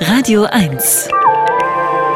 [0.00, 1.08] Radio 1.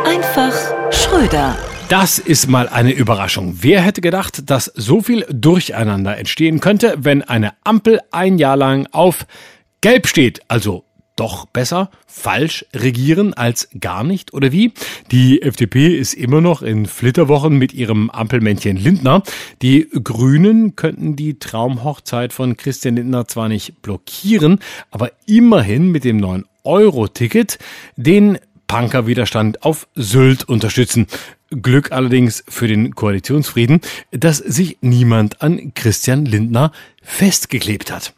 [0.07, 0.55] Einfach
[0.91, 1.57] Schröder.
[1.89, 3.59] Das ist mal eine Überraschung.
[3.61, 8.87] Wer hätte gedacht, dass so viel Durcheinander entstehen könnte, wenn eine Ampel ein Jahr lang
[8.93, 9.27] auf
[9.83, 10.85] Gelb steht, also
[11.23, 14.73] doch besser falsch regieren als gar nicht oder wie?
[15.13, 19.23] Die FDP ist immer noch in Flitterwochen mit ihrem Ampelmännchen Lindner.
[19.63, 24.59] Die Grünen könnten die Traumhochzeit von Christian Lindner zwar nicht blockieren,
[24.91, 27.61] aber immerhin mit dem neuen Euro-Ticket
[27.95, 28.39] den
[28.73, 31.07] Punkerwiderstand auf Sylt unterstützen.
[31.51, 33.83] Glück allerdings für den Koalitionsfrieden,
[34.13, 36.73] dass sich niemand an Christian Lindner
[37.03, 38.15] festgeklebt hat.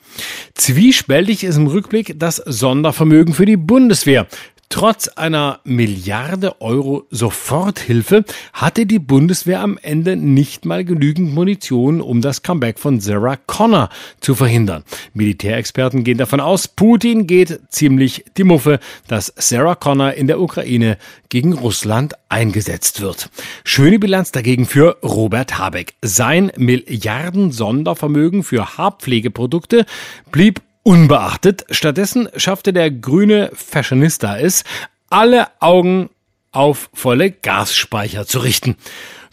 [0.54, 4.28] Zwiespältig ist im Rückblick das Sondervermögen für die Bundeswehr.
[4.74, 12.20] Trotz einer Milliarde Euro Soforthilfe hatte die Bundeswehr am Ende nicht mal genügend Munition, um
[12.20, 14.82] das Comeback von Sarah Connor zu verhindern.
[15.12, 20.98] Militärexperten gehen davon aus, Putin geht ziemlich die Muffe, dass Sarah Connor in der Ukraine
[21.28, 23.30] gegen Russland eingesetzt wird.
[23.62, 25.94] Schöne Bilanz dagegen für Robert Habeck.
[26.02, 29.86] Sein Milliarden Sondervermögen für Haarpflegeprodukte
[30.32, 31.64] blieb unbeachtet.
[31.70, 34.62] Stattdessen schaffte der grüne Fashionista es,
[35.10, 36.10] alle Augen
[36.52, 38.76] auf volle Gasspeicher zu richten.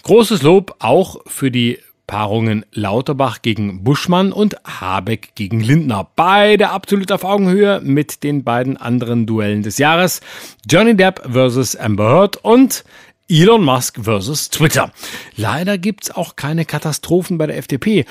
[0.02, 1.78] Großes Lob auch für die
[2.08, 6.10] Paarungen Lauterbach gegen Buschmann und Habeck gegen Lindner.
[6.16, 10.20] Beide absolut auf Augenhöhe mit den beiden anderen Duellen des Jahres.
[10.70, 12.84] Johnny Depp versus Amber Heard und
[13.30, 14.92] Elon Musk versus Twitter.
[15.38, 18.06] Leider gibt's auch keine Katastrophen bei der FDP.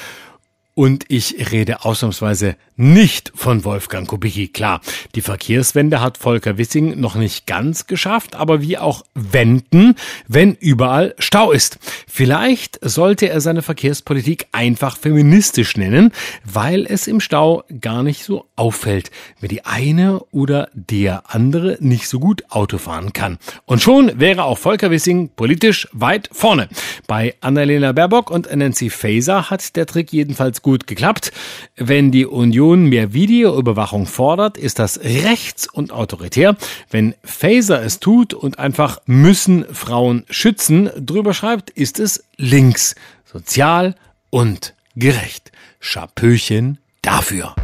[0.75, 4.49] Und ich rede ausnahmsweise nicht von Wolfgang Kubicki.
[4.49, 4.81] Klar,
[5.15, 9.97] die Verkehrswende hat Volker Wissing noch nicht ganz geschafft, aber wie auch wenden,
[10.29, 11.79] wenn überall Stau ist.
[12.09, 16.13] Vielleicht sollte er seine Verkehrspolitik einfach feministisch nennen,
[16.45, 19.11] weil es im Stau gar nicht so auffällt,
[19.41, 23.39] wenn die eine oder der andere nicht so gut Auto fahren kann.
[23.67, 26.69] Und schon wäre auch Volker Wissing politisch weit vorne.
[27.07, 31.33] Bei Annalena Baerbock und Nancy Faeser hat der Trick jedenfalls gut geklappt.
[31.77, 36.57] Wenn die Union mehr Videoüberwachung fordert, ist das rechts und autoritär.
[36.91, 42.95] Wenn Faser es tut und einfach müssen Frauen schützen drüber schreibt, ist es links,
[43.25, 43.95] sozial
[44.31, 45.53] und gerecht.
[45.81, 47.55] Schapöchen dafür.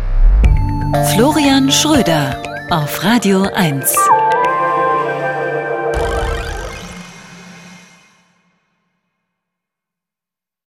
[1.15, 3.95] Florian Schröder auf Radio 1.